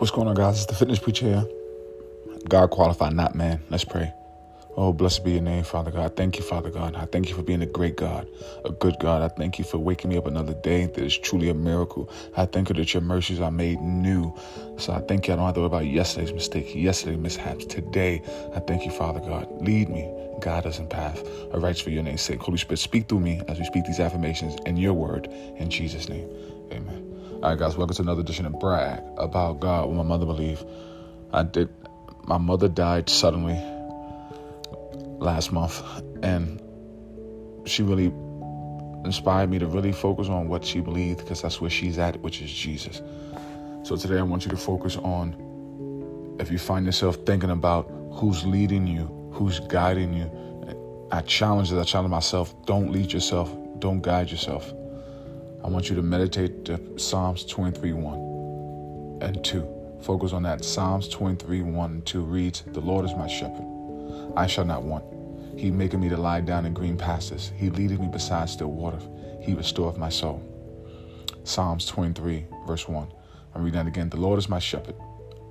[0.00, 0.56] What's going on, guys?
[0.56, 1.46] It's the fitness preacher here.
[2.48, 3.60] God qualified, not man.
[3.68, 4.10] Let's pray.
[4.74, 6.16] Oh, blessed be your name, Father God.
[6.16, 6.96] Thank you, Father God.
[6.96, 8.26] I thank you for being a great God,
[8.64, 9.20] a good God.
[9.20, 10.86] I thank you for waking me up another day.
[10.86, 12.10] That is truly a miracle.
[12.34, 14.34] I thank you that your mercies are made new.
[14.78, 15.34] So I thank you.
[15.34, 17.66] I don't have to worry about yesterday's mistake, yesterday's mishaps.
[17.66, 18.22] Today,
[18.56, 19.50] I thank you, Father God.
[19.60, 21.22] Lead me, guide us in path.
[21.52, 22.40] I write for your name's sake.
[22.40, 25.26] Holy Spirit, speak through me as we speak these affirmations in your word.
[25.58, 26.26] In Jesus' name,
[26.72, 27.19] amen.
[27.42, 30.62] All right, guys, welcome to another edition of Brag about God, what my mother believed.
[31.32, 31.70] I did.
[32.24, 33.54] My mother died suddenly
[35.18, 35.82] last month,
[36.22, 36.60] and
[37.64, 38.12] she really
[39.06, 42.42] inspired me to really focus on what she believed because that's where she's at, which
[42.42, 43.00] is Jesus.
[43.84, 48.44] So today, I want you to focus on if you find yourself thinking about who's
[48.44, 50.30] leading you, who's guiding you.
[51.10, 51.80] I challenge that.
[51.80, 52.54] I challenge myself.
[52.66, 53.50] Don't lead yourself.
[53.78, 54.70] Don't guide yourself.
[55.62, 60.00] I want you to meditate to Psalms 23 1 and 2.
[60.00, 60.64] Focus on that.
[60.64, 63.66] Psalms 23 1 and 2 reads, The Lord is my shepherd.
[64.36, 65.04] I shall not want.
[65.58, 67.52] He maketh me to lie down in green pastures.
[67.56, 69.02] He leadeth me beside still waters.
[69.42, 70.42] He restoreth my soul.
[71.44, 73.08] Psalms 23, verse 1.
[73.54, 74.08] I'm reading that again.
[74.08, 74.94] The Lord is my shepherd.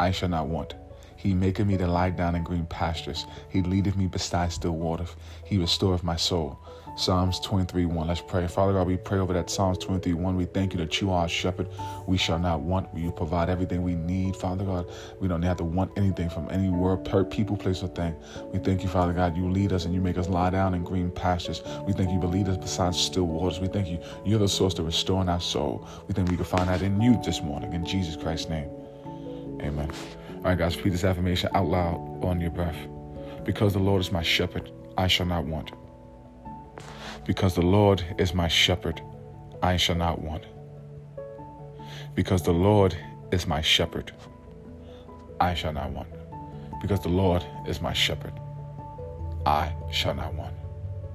[0.00, 0.74] I shall not want.
[1.16, 3.26] He maketh me to lie down in green pastures.
[3.50, 5.14] He leadeth me beside still waters.
[5.44, 6.58] He restoreth my soul.
[6.98, 8.08] Psalms 23 1.
[8.08, 8.44] Let's pray.
[8.48, 10.36] Father God, we pray over that Psalms 23 1.
[10.36, 11.68] We thank you that you are our shepherd.
[12.08, 12.88] We shall not want.
[12.92, 14.90] You provide everything we need, Father God.
[15.20, 16.68] We don't have to want anything from any
[17.04, 18.16] per people, place, or thing.
[18.52, 19.36] We thank you, Father God.
[19.36, 21.62] You lead us and you make us lie down in green pastures.
[21.86, 23.60] We thank you, lead us beside still waters.
[23.60, 24.00] We thank you.
[24.24, 25.86] You're the source to restore our soul.
[26.08, 27.74] We think we can find that in you this morning.
[27.74, 28.68] In Jesus Christ's name.
[29.60, 29.90] Amen.
[30.38, 32.76] All right, guys, repeat this affirmation out loud on your breath.
[33.44, 35.70] Because the Lord is my shepherd, I shall not want.
[37.28, 39.02] Because the Lord is my shepherd,
[39.62, 40.44] I shall not want.
[42.14, 42.96] Because the Lord
[43.30, 44.12] is my shepherd,
[45.38, 46.08] I shall not want.
[46.80, 48.32] Because the Lord is my shepherd,
[49.44, 50.54] I shall not want.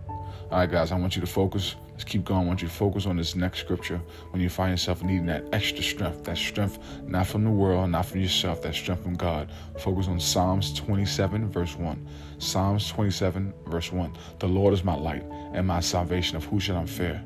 [0.08, 1.76] All right, guys, I want you to focus.
[1.94, 2.48] Let's keep going.
[2.48, 6.24] Once you focus on this next scripture when you find yourself needing that extra strength,
[6.24, 9.52] that strength not from the world, not from yourself, that strength from God.
[9.80, 12.08] Focus on Psalms 27, verse 1.
[12.40, 14.18] Psalms 27, verse 1.
[14.40, 16.36] The Lord is my light and my salvation.
[16.36, 17.24] Of who shall I fear?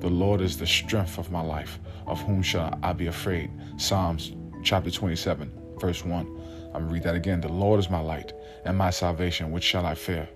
[0.00, 1.78] The Lord is the strength of my life.
[2.06, 3.50] Of whom shall I be afraid?
[3.76, 4.32] Psalms
[4.64, 6.26] chapter 27, verse 1.
[6.66, 7.40] I'm going to read that again.
[7.40, 8.32] The Lord is my light
[8.64, 9.52] and my salvation.
[9.52, 10.28] Which shall I fear?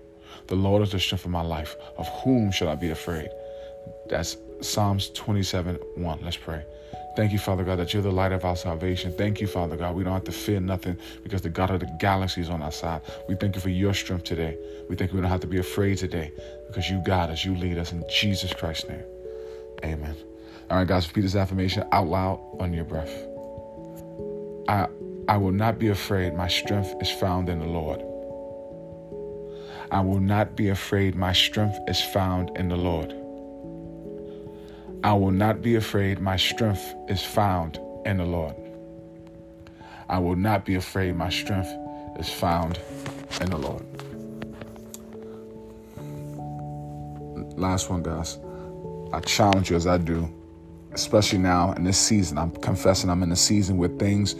[0.47, 1.75] The Lord is the strength of my life.
[1.97, 3.29] Of whom shall I be afraid?
[4.09, 6.19] That's Psalms 27 1.
[6.23, 6.63] Let's pray.
[7.15, 9.13] Thank you, Father God, that you're the light of our salvation.
[9.15, 9.95] Thank you, Father God.
[9.95, 12.71] We don't have to fear nothing because the God of the galaxy is on our
[12.71, 13.01] side.
[13.29, 14.57] We thank you for your strength today.
[14.89, 16.31] We thank we don't have to be afraid today
[16.67, 19.03] because you guide us, you lead us in Jesus Christ's name.
[19.83, 20.15] Amen.
[20.71, 23.13] All right, guys, repeat this affirmation out loud on your breath.
[24.67, 24.87] I,
[25.27, 26.33] I will not be afraid.
[26.33, 28.01] My strength is found in the Lord.
[29.91, 31.15] I will not be afraid.
[31.15, 33.13] My strength is found in the Lord.
[35.03, 36.19] I will not be afraid.
[36.21, 38.55] My strength is found in the Lord.
[40.09, 41.15] I will not be afraid.
[41.15, 41.69] My strength
[42.19, 42.79] is found
[43.41, 43.85] in the Lord.
[47.57, 48.39] Last one, guys.
[49.13, 50.29] I challenge you as I do,
[50.93, 52.37] especially now in this season.
[52.37, 54.35] I'm confessing I'm in a season where things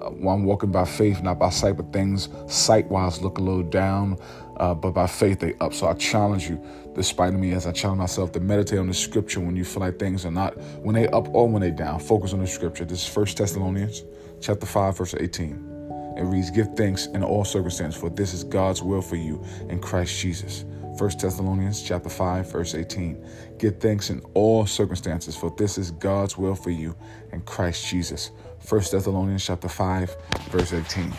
[0.00, 3.42] uh, well, I'm walking by faith, not by sight, but things sight wise look a
[3.42, 4.18] little down,
[4.60, 5.72] uh, but by faith they up.
[5.72, 6.62] So I challenge you,
[6.94, 9.98] despite me, as I challenge myself to meditate on the scripture when you feel like
[9.98, 11.98] things are not, when they up or when they down.
[11.98, 12.84] Focus on the scripture.
[12.84, 14.04] This is First Thessalonians
[14.40, 16.14] chapter 5, verse 18.
[16.18, 19.80] It reads, Give thanks in all circumstances, for this is God's will for you in
[19.80, 20.64] Christ Jesus.
[20.98, 23.24] 1 Thessalonians chapter 5 verse 18.
[23.58, 26.94] Give thanks in all circumstances for this is God's will for you
[27.32, 28.32] in Christ Jesus.
[28.68, 30.16] 1 Thessalonians chapter 5
[30.50, 31.12] verse 18.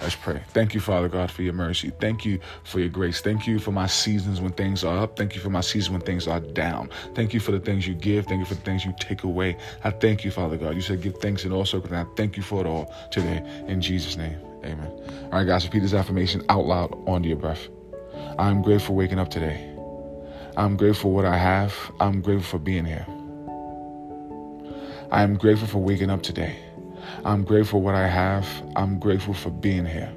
[0.00, 0.42] Let's pray.
[0.48, 1.92] Thank you, Father God, for your mercy.
[2.00, 3.20] Thank you for your grace.
[3.20, 5.16] Thank you for my seasons when things are up.
[5.16, 6.90] Thank you for my seasons when things are down.
[7.14, 8.26] Thank you for the things you give.
[8.26, 9.56] Thank you for the things you take away.
[9.84, 10.74] I thank you, Father God.
[10.74, 12.12] You said give thanks in all circumstances.
[12.12, 13.42] I thank you for it all today.
[13.68, 14.90] In Jesus' name, amen.
[15.26, 17.68] All right, guys, repeat this affirmation out loud on your breath.
[18.38, 19.68] I'm grateful for waking up today.
[20.56, 21.74] I'm grateful for what I have.
[22.00, 23.06] I'm grateful for being here.
[25.12, 26.56] I am grateful for waking up today.
[27.22, 28.46] I'm grateful for what I have.
[28.76, 30.10] I'm grateful for being here.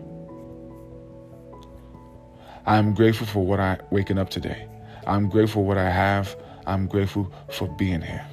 [2.65, 4.69] I'm grateful for what I waking up today.
[5.05, 6.33] I'm grateful for what I have.
[6.65, 8.25] I'm grateful for being here.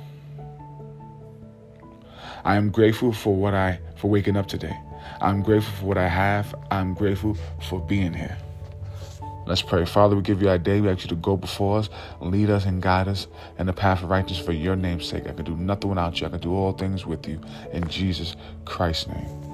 [2.45, 4.79] I am grateful for what I for waking up today.
[5.21, 6.55] I'm grateful for what I have.
[6.71, 7.37] I'm grateful
[7.69, 8.39] for being here.
[9.47, 9.85] Let's pray.
[9.85, 10.81] Father, we give you our day.
[10.81, 11.91] We ask you to go before us,
[12.21, 13.27] lead us and guide us
[13.59, 15.27] in the path of righteousness for your name's sake.
[15.27, 16.27] I can do nothing without you.
[16.27, 17.41] I can do all things with you.
[17.73, 19.52] In Jesus Christ's name.